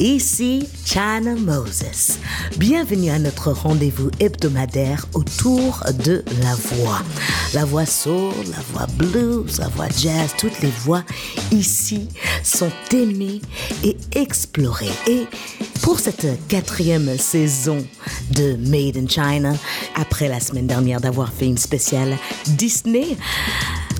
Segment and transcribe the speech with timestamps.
[0.00, 2.18] ici China Moses.
[2.56, 7.02] Bienvenue à notre rendez-vous hebdomadaire autour de la voix.
[7.52, 11.04] La voix soul, la voix blues, la voix jazz, toutes les voix
[11.52, 12.08] ici
[12.42, 13.40] sont aimées
[13.84, 14.92] et explorées.
[15.06, 15.26] Et
[15.82, 17.84] pour cette quatrième saison
[18.30, 19.52] de Made in China,
[19.94, 23.16] après la semaine dernière d'avoir fait une spéciale Disney,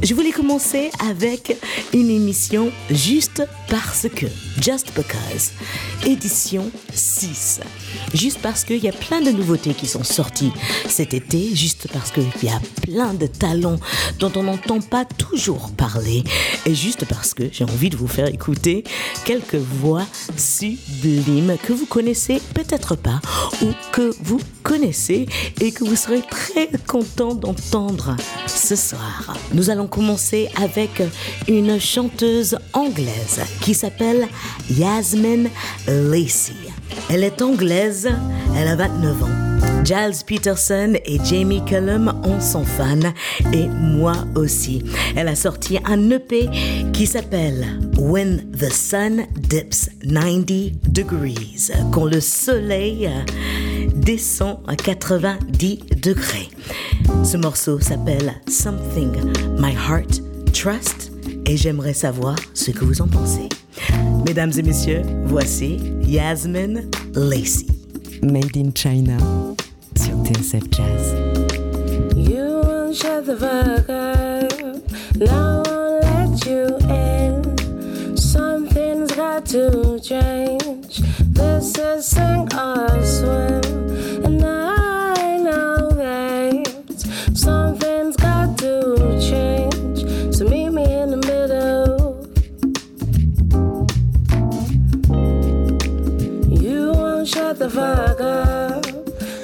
[0.03, 1.57] je voulais commencer avec
[1.93, 4.27] une émission juste parce que,
[4.61, 5.53] Just Because,
[6.07, 7.61] édition 6.
[8.15, 10.53] Juste parce qu'il y a plein de nouveautés qui sont sorties
[10.89, 13.79] cet été, juste parce qu'il y a plein de talents
[14.19, 16.25] dont on n'entend pas toujours parler,
[16.67, 18.85] et juste parce que j'ai envie de vous faire écouter
[19.25, 23.21] quelques voix sublimes que vous connaissez peut-être pas,
[23.63, 25.27] ou que vous connaissez
[25.61, 28.17] et que vous serez très content d'entendre
[28.47, 29.37] ce soir.
[29.53, 31.03] Nous allons commencer avec
[31.49, 34.29] une chanteuse anglaise qui s'appelle
[34.71, 35.49] Yasmin
[35.87, 36.53] Lacey.
[37.09, 38.09] Elle est anglaise,
[38.57, 39.51] elle a 29 ans.
[39.85, 43.13] Giles Peterson et Jamie Cullum en sont fans
[43.53, 44.83] et moi aussi.
[45.17, 46.49] Elle a sorti un EP
[46.93, 47.67] qui s'appelle
[47.99, 53.11] When the Sun Dips 90 Degrees, quand le soleil
[54.01, 56.49] descend à 90 degrés.
[57.25, 59.13] Ce morceau s'appelle Something
[59.59, 61.13] My Heart Trust
[61.47, 63.49] et j'aimerais savoir ce que vous en pensez.
[64.27, 66.83] Mesdames et messieurs, voici Yasmin
[67.15, 67.67] Lacey.
[68.23, 69.17] Made in China
[69.97, 71.15] sur TSF Jazz.
[72.17, 74.51] You won't shut the fuck up.
[75.17, 78.17] No one let you in.
[78.17, 80.60] Something's got to change.
[81.41, 83.65] This is sink or swim.
[84.27, 87.01] And I know that
[87.35, 89.99] something's got to change.
[90.37, 92.27] So meet me in the middle.
[96.63, 98.85] You won't shut the fuck up.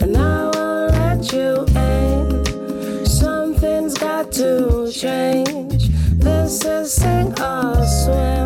[0.02, 3.06] And I won't let you in.
[3.06, 5.88] Something's got to change.
[6.18, 8.45] This is sink or swim.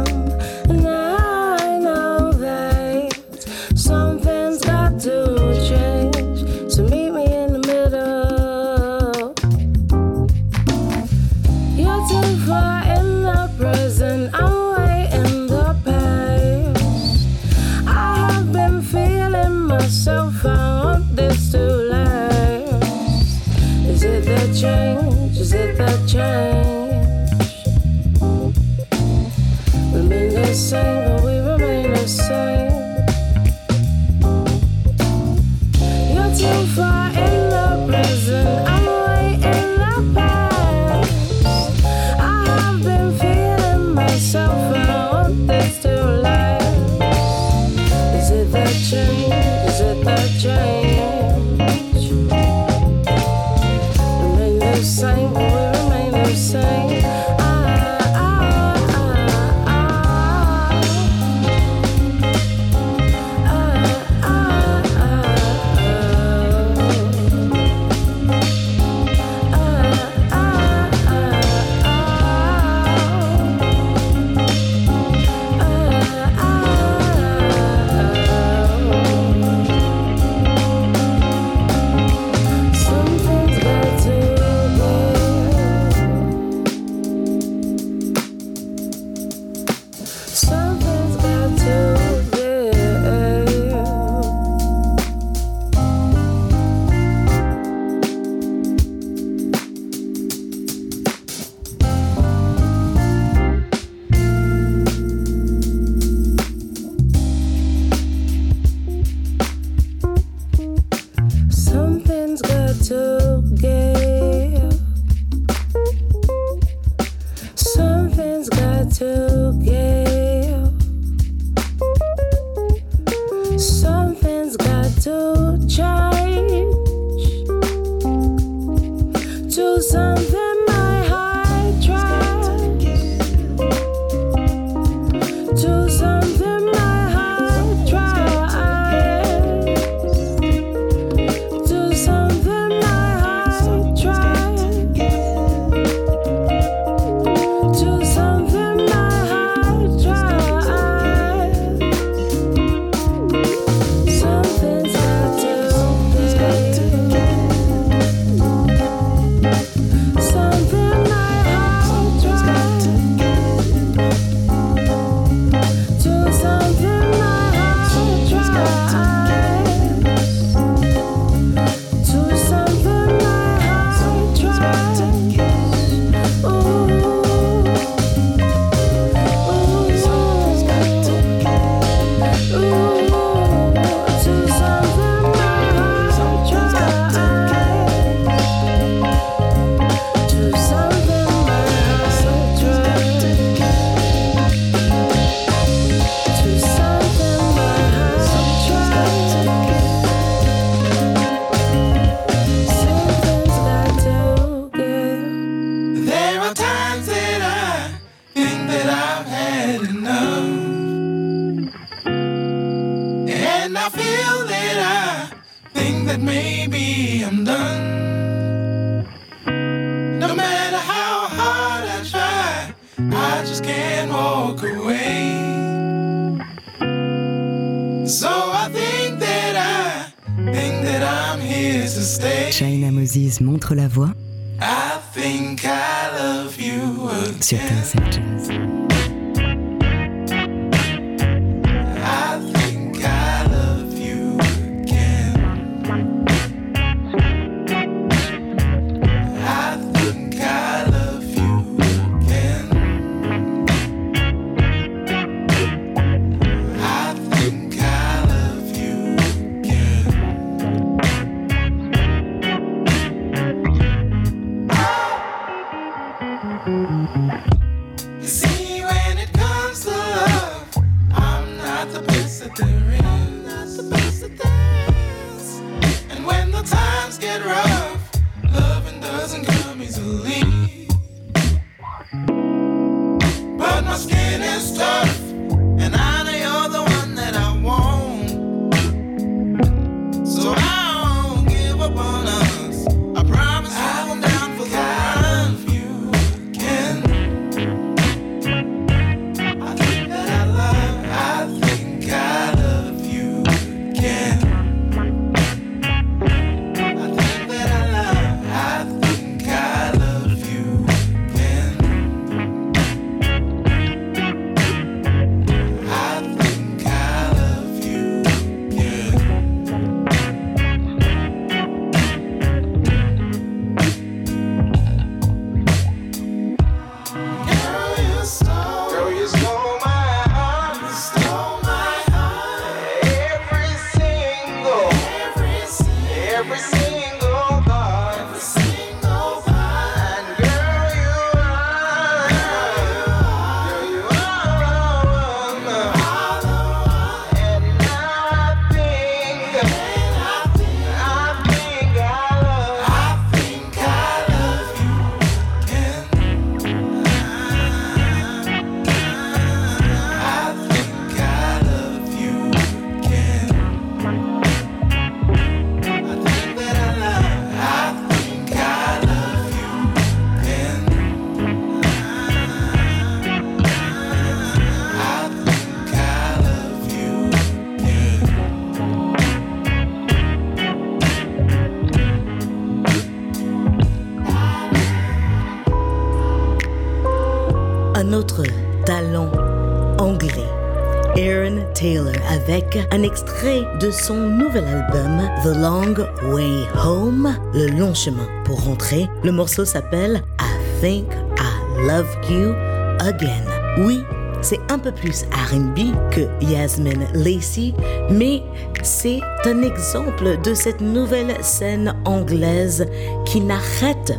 [392.91, 399.09] Un extrait de son nouvel album The Long Way Home, Le long chemin pour rentrer.
[399.23, 401.07] Le morceau s'appelle I Think
[401.39, 402.55] I Love You
[403.01, 403.45] Again.
[403.79, 404.01] Oui,
[404.43, 407.75] c'est un peu plus RB que Yasmin Lacey,
[408.11, 408.43] mais
[408.83, 412.87] c'est un exemple de cette nouvelle scène anglaise
[413.27, 414.13] qui n'arrête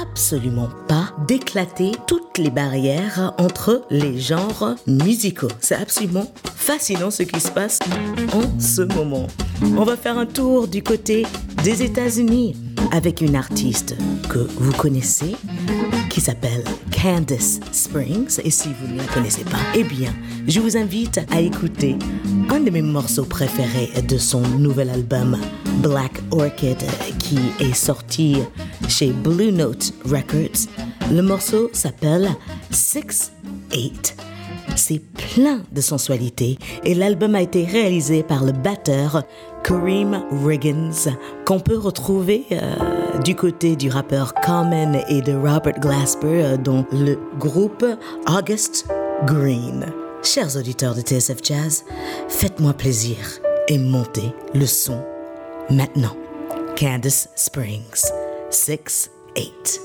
[0.00, 5.48] absolument pas d'éclater toutes les barrières entre les genres musicaux.
[5.60, 6.26] C'est absolument
[6.66, 7.78] fascinant ce qui se passe
[8.32, 9.28] en ce moment.
[9.78, 11.24] On va faire un tour du côté
[11.62, 12.56] des États-Unis
[12.90, 13.94] avec une artiste
[14.28, 15.36] que vous connaissez
[16.10, 18.40] qui s'appelle Candice Springs.
[18.42, 20.12] Et si vous ne la connaissez pas, eh bien,
[20.48, 21.94] je vous invite à écouter
[22.50, 25.38] un de mes morceaux préférés de son nouvel album
[25.84, 26.82] Black Orchid
[27.20, 28.38] qui est sorti
[28.88, 30.66] chez Blue Note Records.
[31.12, 32.28] Le morceau s'appelle
[32.72, 33.30] Six
[33.70, 34.15] Eight.
[34.76, 39.22] C'est plein de sensualité et l'album a été réalisé par le batteur
[39.64, 41.16] Kareem Riggins
[41.46, 46.84] qu'on peut retrouver euh, du côté du rappeur Common et de Robert Glasper euh, dont
[46.92, 47.84] le groupe
[48.28, 48.86] August
[49.24, 49.86] Green.
[50.22, 51.84] Chers auditeurs de TSF Jazz,
[52.28, 53.16] faites-moi plaisir
[53.68, 55.00] et montez le son
[55.70, 56.16] maintenant.
[56.78, 58.10] Candice Springs,
[58.50, 59.80] 6 8.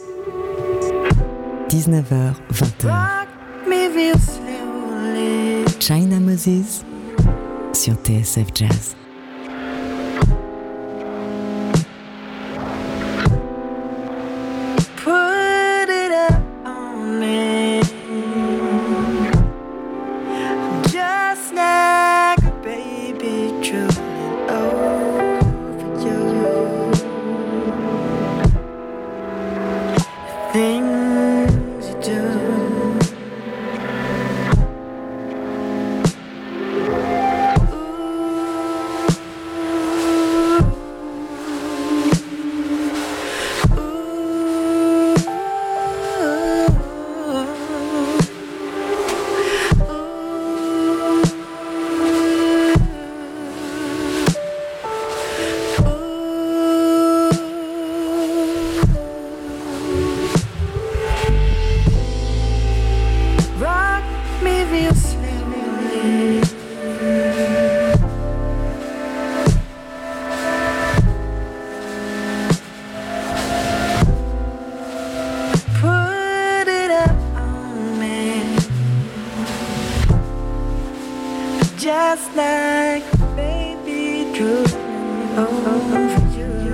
[1.69, 3.21] 19h, 20h.
[5.81, 6.85] China Moses
[7.73, 9.00] sur TSF Jazz.
[81.91, 86.71] Just like a baby drooling over you.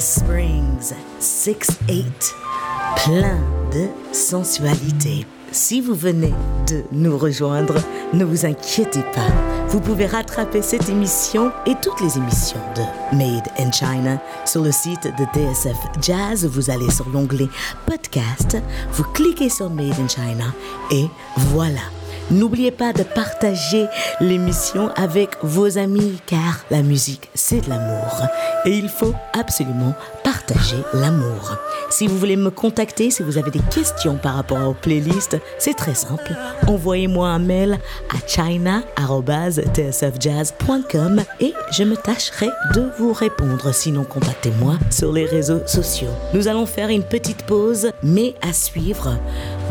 [0.00, 2.34] Springs, 6-8,
[3.04, 3.38] plein
[3.70, 5.26] de sensualité.
[5.52, 6.32] Si vous venez
[6.66, 7.74] de nous rejoindre,
[8.14, 9.28] ne vous inquiétez pas.
[9.68, 14.72] Vous pouvez rattraper cette émission et toutes les émissions de Made in China sur le
[14.72, 16.46] site de DSF Jazz.
[16.46, 17.48] Vous allez sur l'onglet
[17.84, 18.56] Podcast,
[18.92, 20.46] vous cliquez sur Made in China
[20.90, 21.82] et voilà.
[22.30, 23.86] N'oubliez pas de partager
[24.20, 28.22] l'émission avec vos amis car la musique c'est de l'amour.
[28.64, 29.94] Et il faut absolument
[30.92, 31.56] l'amour.
[31.90, 35.72] Si vous voulez me contacter, si vous avez des questions par rapport aux playlists, c'est
[35.74, 36.34] très simple.
[36.66, 37.78] Envoyez-moi un mail
[38.08, 43.72] à china@tsfjazz.com et je me tâcherai de vous répondre.
[43.74, 46.10] Sinon, contactez-moi sur les réseaux sociaux.
[46.32, 49.16] Nous allons faire une petite pause, mais à suivre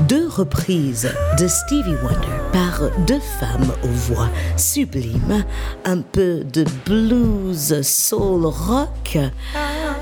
[0.07, 5.45] deux reprises de Stevie Wonder par deux femmes aux voix sublimes,
[5.85, 9.17] un peu de blues, soul, rock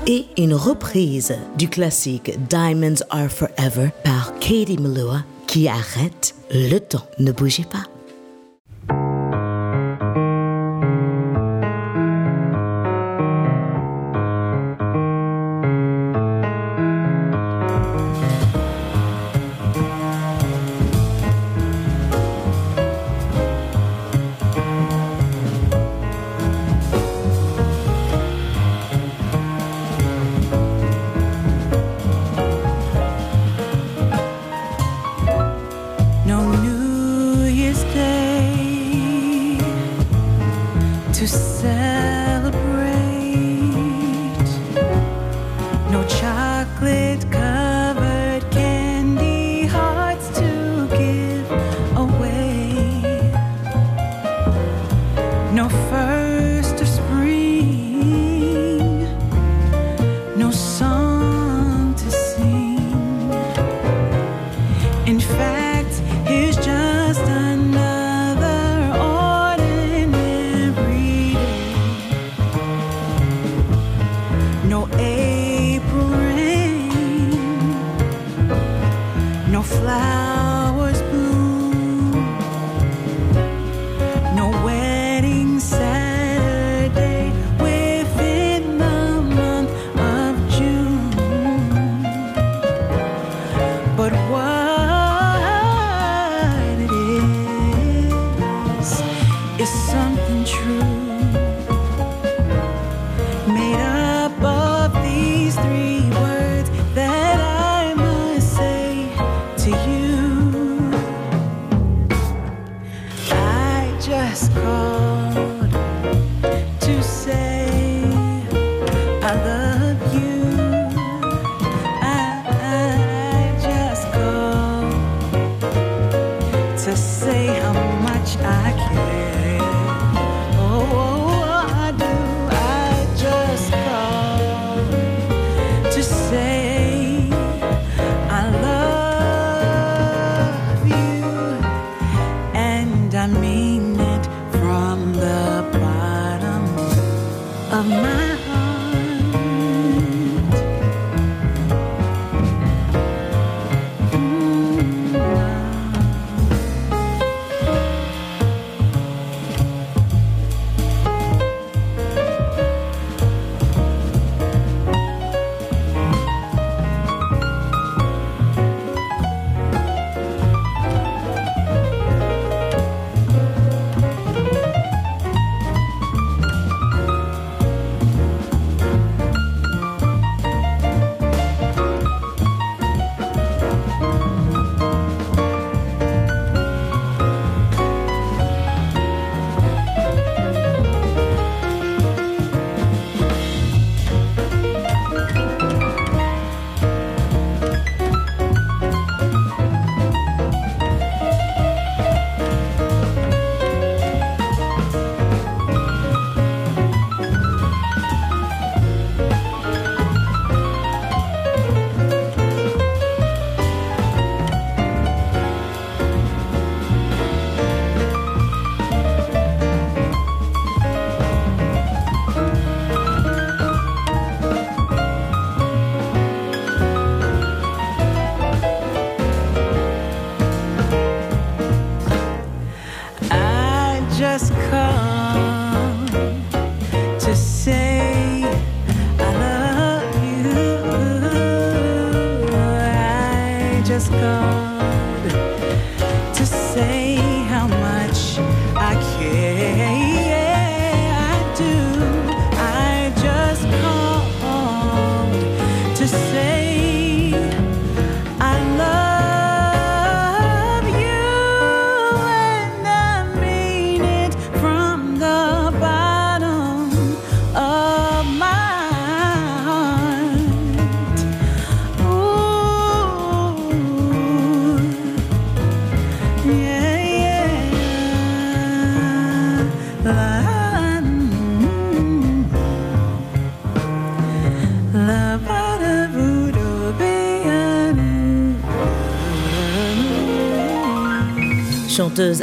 [0.06, 7.06] et une reprise du classique Diamonds Are Forever par Katie Melua qui arrête le temps.
[7.18, 7.84] Ne bougez pas.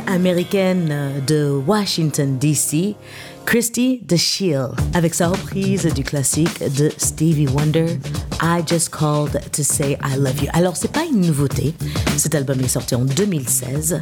[0.07, 0.93] Américaine
[1.27, 2.95] de Washington, D.C.,
[3.45, 7.85] Christy DeShiel, avec sa reprise du classique de Stevie Wonder,
[8.41, 10.49] I Just Called to Say I Love You.
[10.53, 11.75] Alors, c'est pas une nouveauté,
[12.17, 14.01] cet album est sorti en 2016,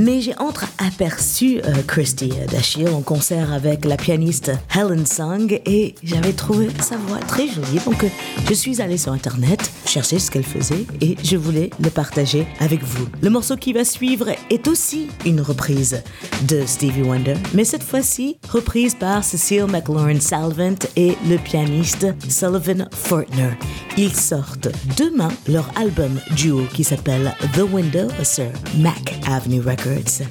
[0.00, 6.32] mais j'ai entre-aperçu euh, Christy DeShiel en concert avec la pianiste Helen Sung et j'avais
[6.32, 8.08] trouvé sa voix très jolie, donc euh,
[8.48, 12.82] je suis allée sur Internet chercher ce qu'elle faisait et je voulais le partager avec
[12.82, 13.06] vous.
[13.22, 16.02] Le morceau qui va suivre est aussi une reprise
[16.48, 22.88] de Stevie Wonder, mais cette fois-ci reprise par Cecile McLaurin Salvant et le pianiste Sullivan
[22.90, 23.50] Fortner.
[23.96, 30.26] Ils sortent demain leur album duo qui s'appelle The Window sur Mac Avenue Records.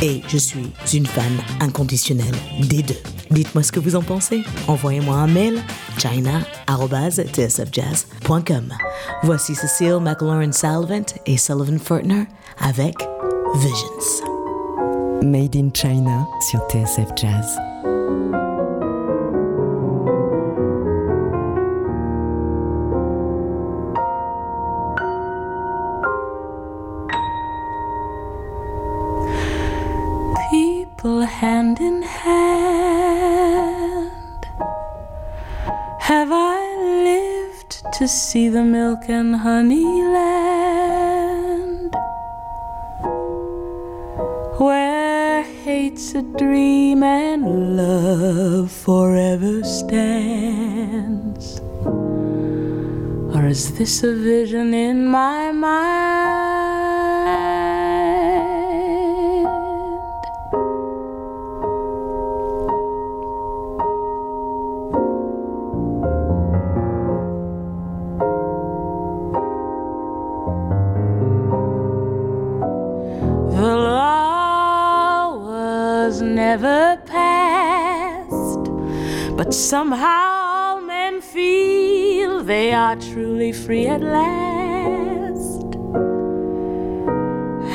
[0.00, 2.98] Et je suis une fan inconditionnelle des deux.
[3.30, 4.42] Dites-moi ce que vous en pensez.
[4.68, 5.62] Envoyez-moi un mail
[5.98, 8.72] china.tsfjazz.com.
[9.22, 12.24] Voici Cecile McLaurin Salvant et Sullivan Fortner
[12.60, 12.94] avec
[13.56, 14.22] Visions.
[15.22, 17.71] Made in China sur TSF Jazz.
[38.02, 41.94] To see the milk and honey land?
[44.58, 51.60] Where hate's a dream and love forever stands?
[53.36, 56.01] Or is this a vision in my mind?
[83.42, 85.74] Truly free at last.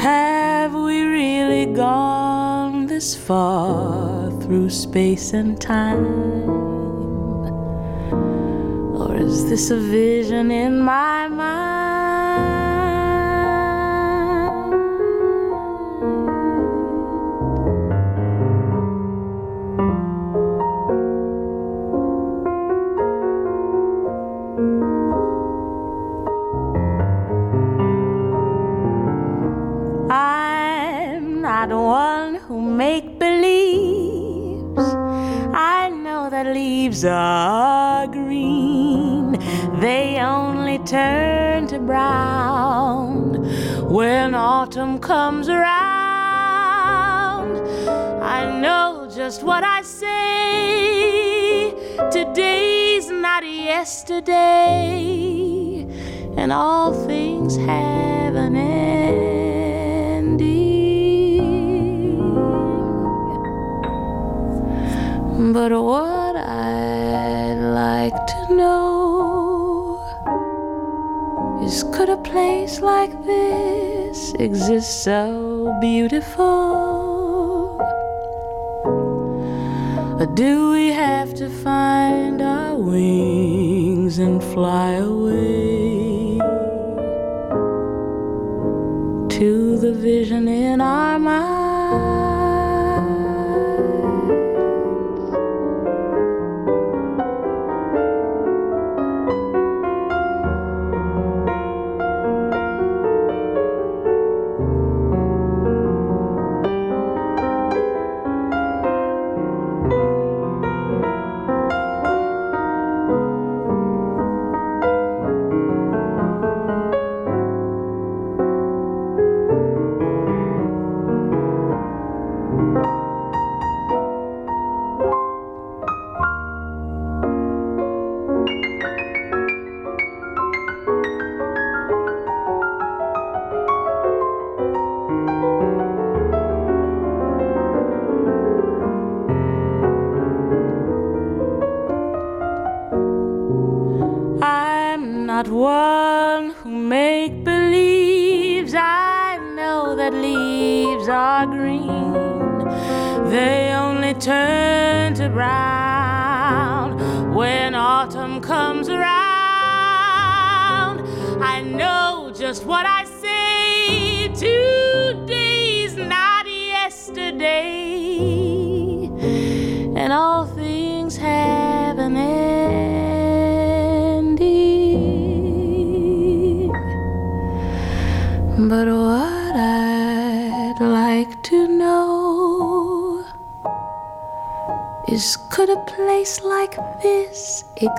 [0.01, 6.05] Have we really gone this far through space and time?
[8.95, 11.16] Or is this a vision in my
[74.87, 76.86] so beautiful?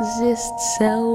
[0.09, 1.08] exists so.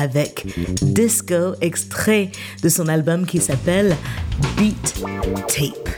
[0.00, 0.46] avec
[0.82, 2.30] Disco, extrait
[2.62, 3.94] de son album qui s'appelle
[4.56, 4.94] Beat
[5.46, 5.88] Tape.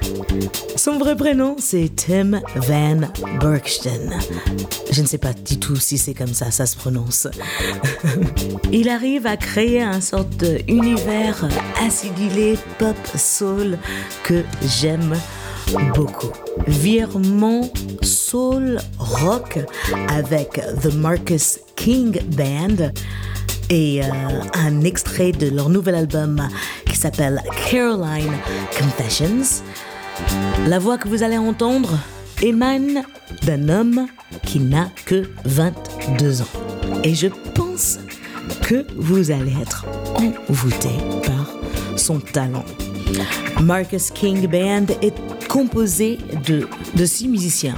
[0.76, 3.00] Son vrai prénom, c'est Tim Van
[3.40, 4.18] Bergsten.
[4.90, 7.28] Je ne sais pas du tout si c'est comme ça, ça se prononce.
[8.72, 11.48] Il arrive à créer un sorte d'univers
[11.80, 13.78] acidulé, pop, soul,
[14.24, 14.42] que
[14.80, 15.14] j'aime
[15.94, 16.32] beaucoup.
[16.66, 17.70] Virement
[18.02, 19.58] soul rock
[20.08, 22.90] avec The Marcus King Band
[23.72, 24.06] et euh,
[24.52, 26.46] un extrait de leur nouvel album
[26.84, 28.34] qui s'appelle Caroline
[28.78, 29.62] Confessions.
[30.66, 31.98] La voix que vous allez entendre
[32.42, 33.02] émane
[33.46, 34.08] d'un homme
[34.44, 36.52] qui n'a que 22 ans.
[37.02, 37.98] Et je pense
[38.60, 39.86] que vous allez être
[40.50, 40.90] envoûté
[41.24, 41.48] par
[41.96, 42.66] son talent.
[43.62, 45.14] Marcus King Band est
[45.48, 47.76] composé de six musiciens,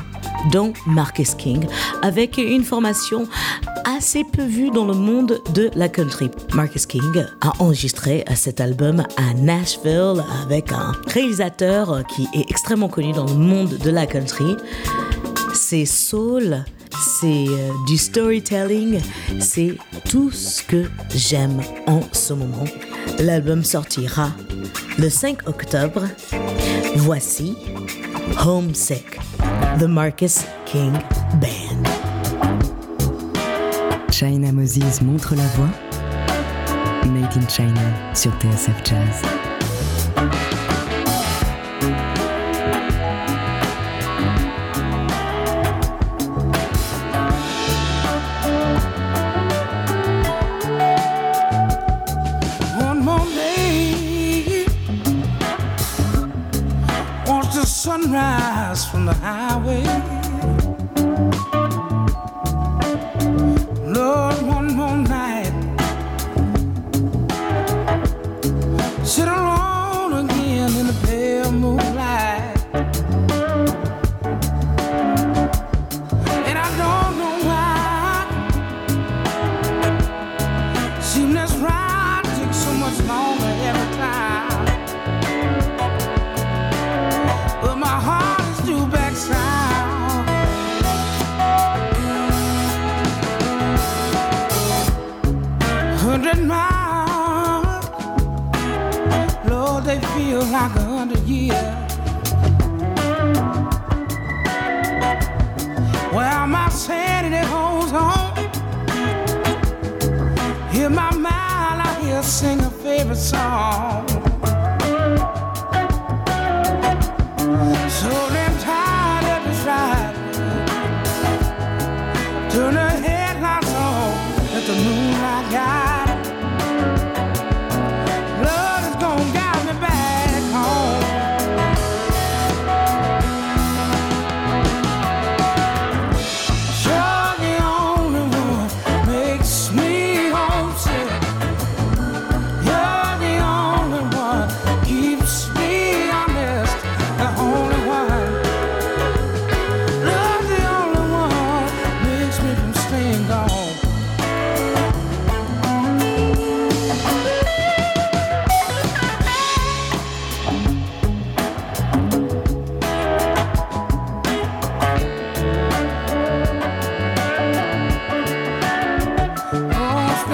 [0.50, 1.64] dont Marcus King,
[2.02, 3.28] avec une formation
[3.84, 6.30] assez peu vue dans le monde de la country.
[6.54, 13.12] Marcus King a enregistré cet album à Nashville avec un réalisateur qui est extrêmement connu
[13.12, 14.56] dans le monde de la country.
[15.54, 16.64] C'est soul,
[17.20, 19.00] c'est euh, du storytelling,
[19.40, 19.76] c'est
[20.08, 22.64] tout ce que j'aime en ce moment.
[23.20, 24.30] L'album sortira
[24.98, 26.02] le 5 octobre.
[26.96, 27.56] Voici
[28.44, 29.18] Homesick,
[29.78, 30.92] The Marcus King
[31.40, 32.03] Band.
[34.14, 35.68] China Moses montre la voix.
[37.12, 37.80] Made in China
[38.14, 39.22] sur TSF Jazz.
[57.66, 60.23] Sunrise from the highway.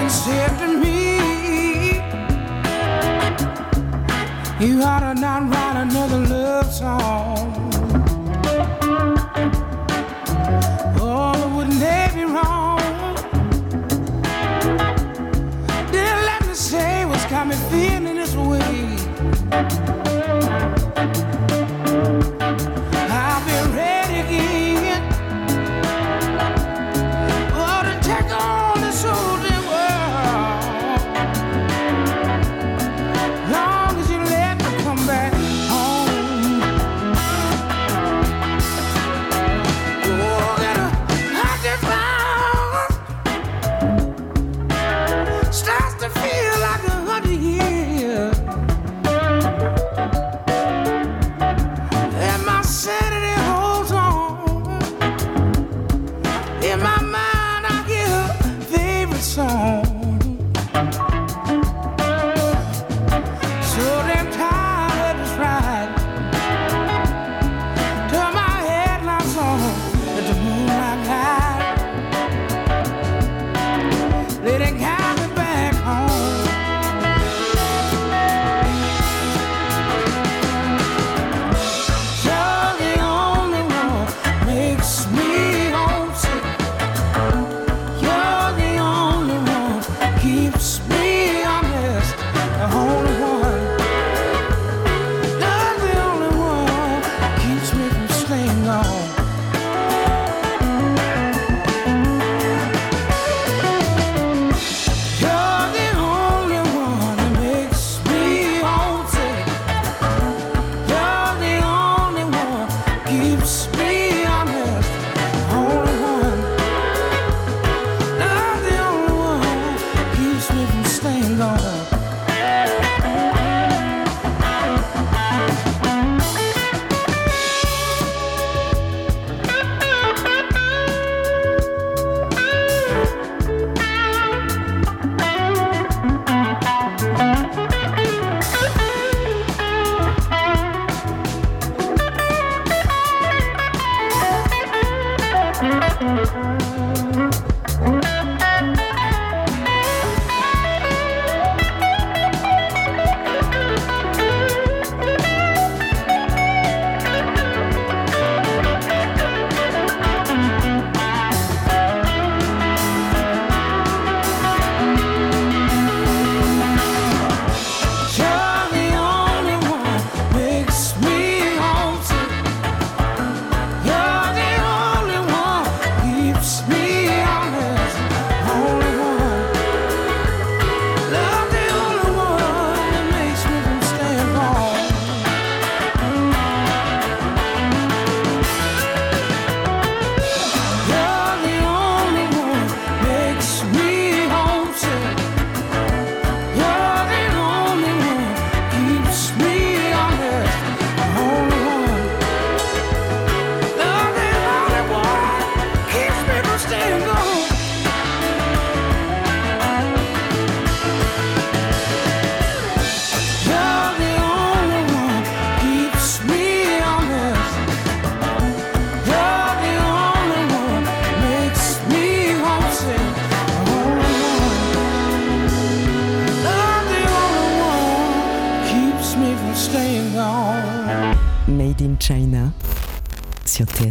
[0.01, 1.93] Been to me.
[4.65, 7.71] You ought to not write another love song.
[10.99, 12.81] Oh, wouldn't they be wrong?
[15.93, 20.00] Didn't let me say what's got me feeling this way.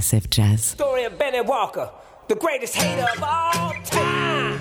[0.10, 0.64] TSF Jazz.
[0.64, 1.92] Story of Benny Walker,
[2.28, 4.60] the greatest hater of all time.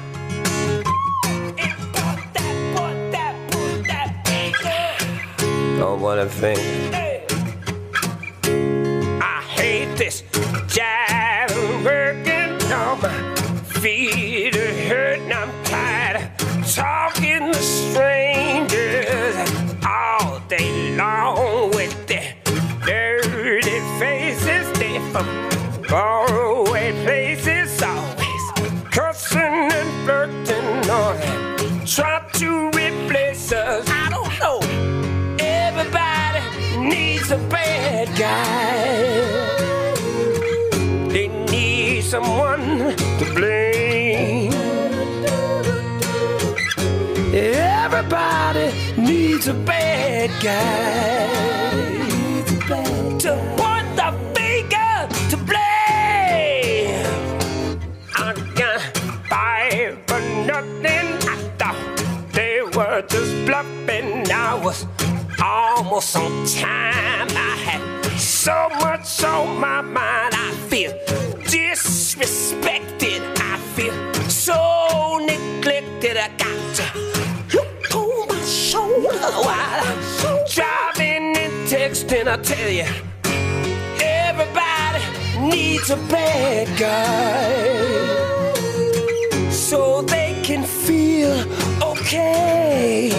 [1.56, 3.34] It put that,
[49.48, 51.26] a bad guy
[53.18, 57.06] to point the finger to blame.
[58.14, 58.80] I got
[59.30, 61.06] fired for nothing.
[61.26, 61.80] I thought
[62.34, 64.30] they were just bluffing.
[64.30, 64.86] I was
[65.42, 67.28] almost on time.
[67.30, 70.27] I had so much on my mind.
[82.30, 82.84] I tell you,
[84.02, 85.02] everybody
[85.48, 87.50] needs a bad guy
[89.50, 91.32] so they can feel
[91.82, 93.10] okay.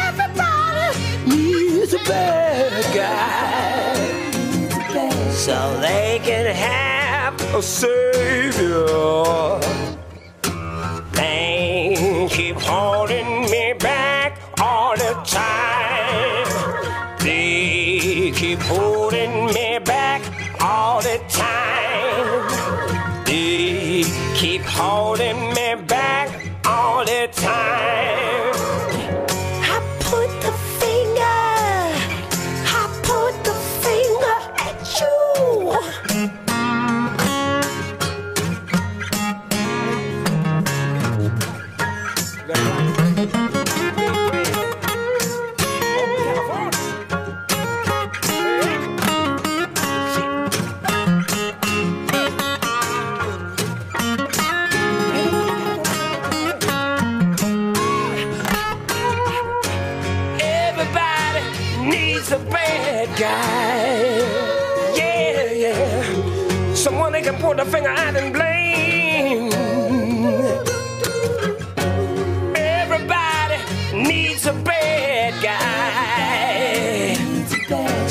[0.00, 3.94] Everybody needs a bad guy
[5.30, 8.86] so they can have a savior.
[11.12, 13.01] They keep holding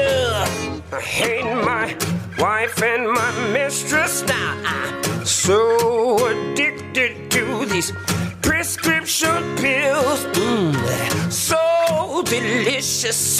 [0.92, 1.96] I hate my
[2.40, 4.58] wife and my mistress now.
[4.66, 7.94] I'm so addicted to these
[8.42, 10.26] prescription pills.
[10.34, 13.40] Mm, so delicious.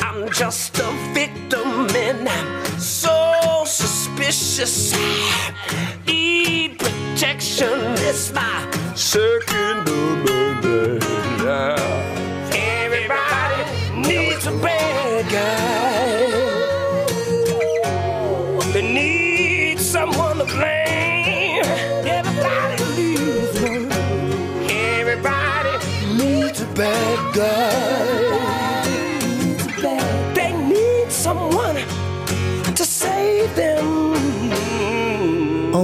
[0.00, 4.94] I'm just a victim and I'm so suspicious.
[6.06, 7.96] Need protection.
[8.04, 9.88] It's my second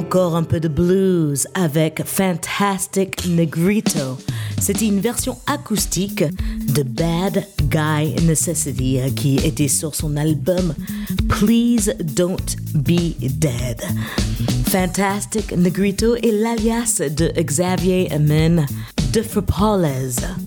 [0.00, 4.16] Encore un peu de blues avec Fantastic Negrito.
[4.58, 6.24] C'était une version acoustique
[6.74, 10.74] de Bad Guy Necessity euh, qui était sur son album
[11.28, 13.82] Please Don't Be Dead.
[14.68, 18.66] Fantastic Negrito est l'alias de Xavier Amen
[19.12, 19.88] de Frapolles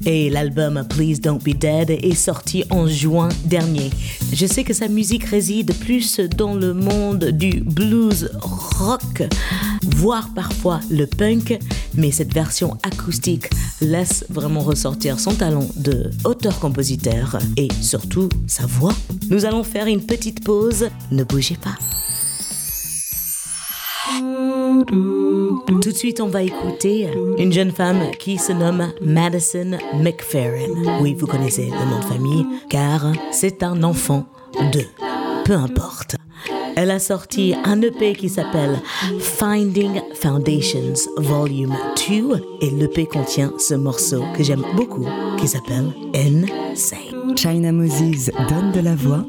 [0.05, 3.89] et l'album Please Don't Be Dead est sorti en juin dernier.
[4.31, 9.23] Je sais que sa musique réside plus dans le monde du blues rock,
[9.95, 11.59] voire parfois le punk,
[11.95, 13.49] mais cette version acoustique
[13.81, 18.93] laisse vraiment ressortir son talent de auteur-compositeur et surtout sa voix.
[19.29, 21.77] Nous allons faire une petite pause, ne bougez pas.
[25.81, 30.99] Tout de suite, on va écouter une jeune femme qui se nomme Madison McFerrin.
[31.01, 34.25] Oui, vous connaissez le nom de famille, car c'est un enfant
[34.73, 34.83] de.
[35.45, 36.15] Peu importe.
[36.75, 38.79] Elle a sorti un EP qui s'appelle
[39.19, 41.75] Finding Foundations Volume
[42.09, 45.05] 2 et l'EP contient ce morceau que j'aime beaucoup
[45.37, 47.35] qui s'appelle Insane.
[47.35, 49.23] China Moses donne de la voix.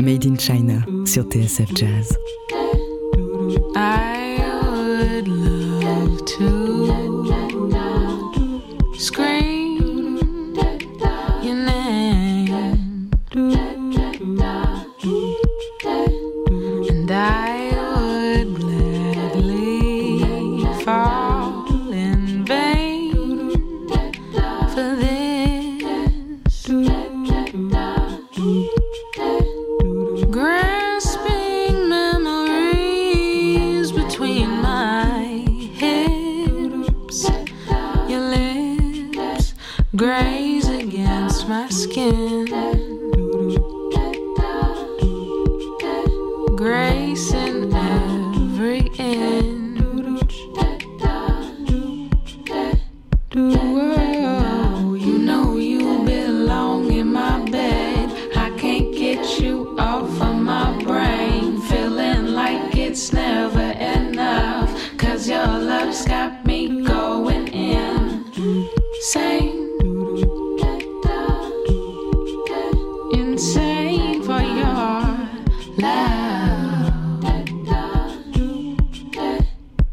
[0.00, 2.16] Made in China sur TSF Jazz.
[3.78, 4.07] I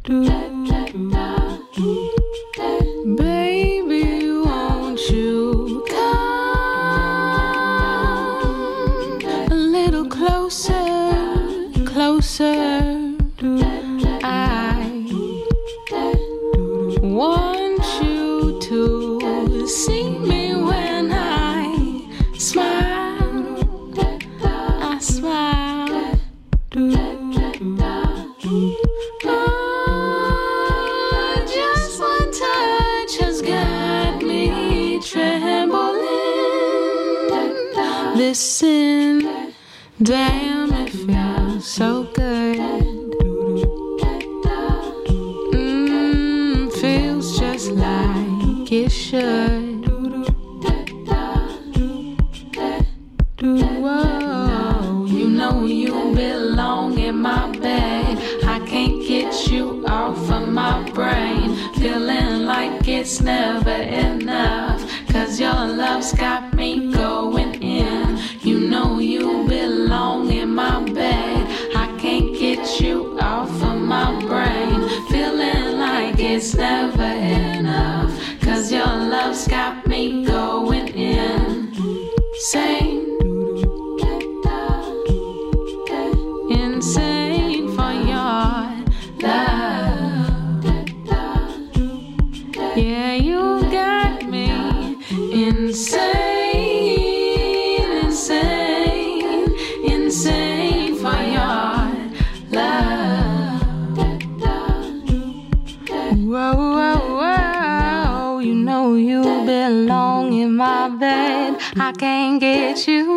[0.07, 0.44] love.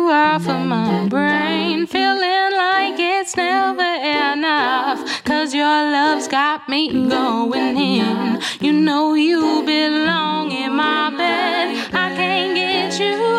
[0.09, 1.85] Off of my brain.
[1.85, 5.23] Feeling like it's never enough.
[5.23, 8.41] Cause your love's got me going in.
[8.59, 11.93] You know you belong in my bed.
[11.93, 13.38] I can't get you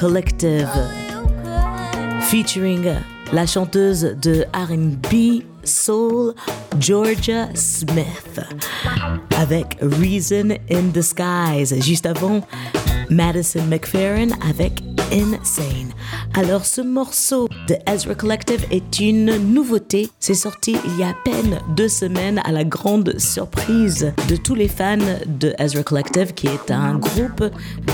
[0.00, 0.66] Collective
[2.22, 2.86] featuring
[3.32, 6.32] la chanteuse de RB Soul
[6.78, 8.40] Georgia Smith
[9.36, 11.74] avec Reason in Disguise.
[11.82, 12.40] Juste avant,
[13.10, 14.80] Madison McFerrin avec
[15.12, 15.89] Insane.
[16.34, 20.08] Alors ce morceau de Ezra Collective est une nouveauté.
[20.20, 24.54] C'est sorti il y a à peine deux semaines à la grande surprise de tous
[24.54, 27.44] les fans de Ezra Collective qui est un groupe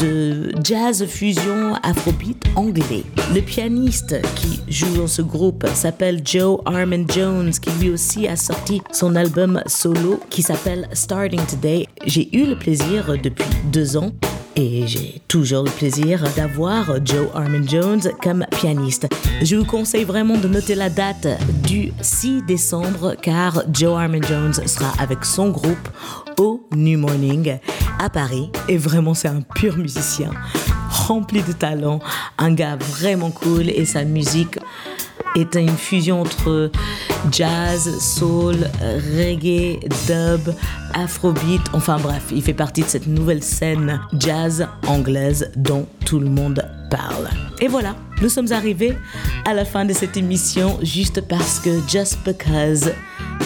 [0.01, 3.05] de jazz fusion afrobeat anglais.
[3.35, 8.37] Le pianiste qui joue dans ce groupe s'appelle Joe Armin Jones qui lui aussi a
[8.37, 11.87] sorti son album solo qui s'appelle Starting Today.
[12.05, 14.13] J'ai eu le plaisir depuis deux ans
[14.57, 19.07] et j'ai toujours le plaisir d'avoir Joe Armin Jones comme pianiste.
[19.43, 21.29] Je vous conseille vraiment de noter la date
[21.63, 25.89] du 6 décembre car Joe Armin Jones sera avec son groupe
[26.39, 27.59] au New Morning
[27.99, 28.51] à Paris.
[28.69, 30.31] Et vraiment, c'est un pur musicien,
[30.91, 32.01] rempli de talent,
[32.39, 34.59] un gars vraiment cool et sa musique
[35.37, 36.71] est une fusion entre
[37.31, 38.57] jazz, soul,
[39.17, 40.55] reggae, dub,
[40.95, 46.29] afrobeat, enfin bref, il fait partie de cette nouvelle scène jazz anglaise dont tout le
[46.29, 47.29] monde parle.
[47.61, 48.97] Et voilà, nous sommes arrivés
[49.45, 52.91] à la fin de cette émission juste parce que Just Because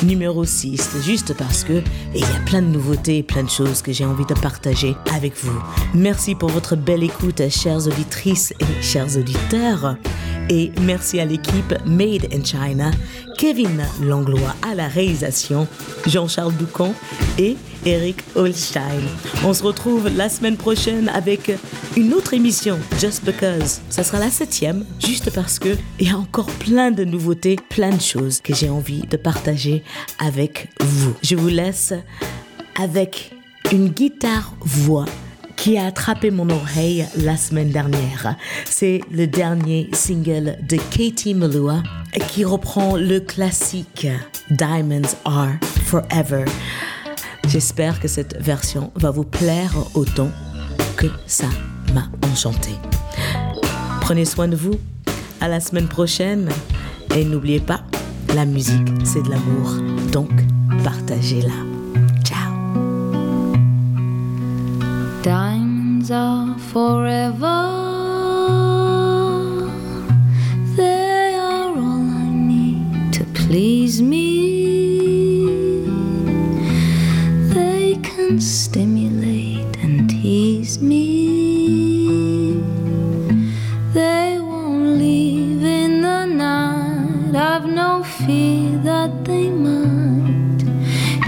[0.02, 1.82] numéro 6, juste parce que
[2.14, 5.34] il y a plein de nouveautés plein de choses que j'ai envie de partager avec
[5.42, 5.58] vous.
[5.94, 9.96] Merci pour votre belle écoute, chères auditrices et chers auditeurs.
[10.48, 12.90] Et merci à l'équipe Made in China,
[13.38, 15.68] Kevin Langlois à la réalisation,
[16.06, 16.92] Jean-Charles Doucan
[17.38, 19.00] et Eric Holstein.
[19.44, 21.52] On se retrouve la semaine prochaine avec
[21.96, 23.80] une autre émission, Just Because.
[23.90, 27.90] Ça sera la septième, juste parce que il y a encore plein de nouveautés, plein
[27.90, 29.82] de choses que j'ai envie de partager
[30.18, 31.14] avec vous.
[31.22, 31.92] Je vous laisse
[32.76, 33.32] avec
[33.72, 35.06] une guitare-voix
[35.56, 38.36] qui a attrapé mon oreille la semaine dernière.
[38.64, 41.82] C'est le dernier single de Katie Melua
[42.28, 44.06] qui reprend le classique
[44.50, 45.52] Diamonds Are
[45.84, 46.44] Forever.
[47.46, 50.30] J'espère que cette version va vous plaire autant
[50.96, 51.48] que ça
[51.94, 52.70] m'a enchanté.
[54.00, 54.74] Prenez soin de vous.
[55.40, 56.48] À la semaine prochaine.
[57.16, 57.82] Et n'oubliez pas,
[58.34, 59.76] la musique, c'est de l'amour.
[60.12, 60.30] Donc,
[60.84, 61.52] partagez-la.
[62.24, 62.52] Ciao.
[65.22, 67.68] Diamonds are forever.
[70.76, 74.59] They are all I need to please me.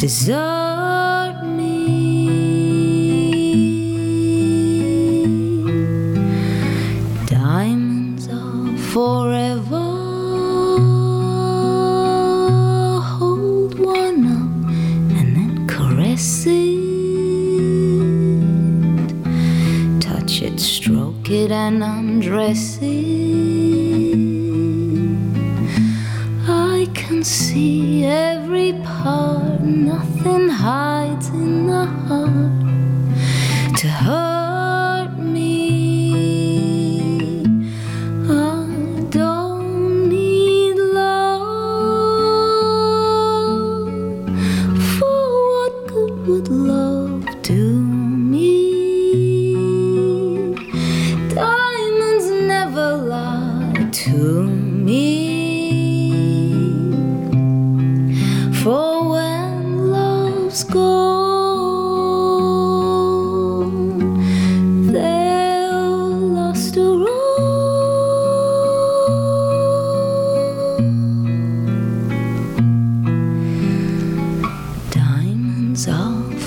[0.02, 2.26] Desert me.
[7.26, 9.86] Diamonds are forever.
[13.14, 14.50] Hold one up
[15.18, 16.80] and then caress it.
[20.00, 23.21] Touch it, stroke it, and undress it.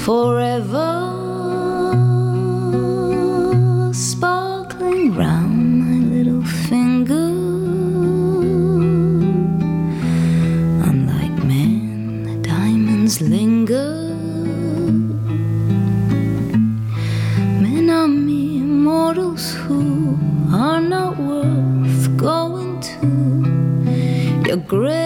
[0.06, 0.92] Forever
[3.92, 7.30] sparkling round my little finger.
[10.90, 13.94] Unlike men, the diamonds linger.
[17.64, 20.20] Men are mere mortals who
[20.54, 25.05] are not worth going to your grave